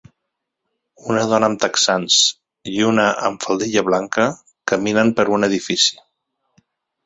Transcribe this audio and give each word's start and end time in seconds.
Una 1.15 1.25
dona 1.31 1.49
amb 1.51 1.59
texans 1.65 2.15
i 2.73 2.81
una 2.93 3.07
amb 3.29 3.45
faldilla 3.47 3.87
blanca 3.93 4.29
caminen 4.75 5.15
per 5.21 5.29
un 5.39 5.53
edifici. 5.53 6.03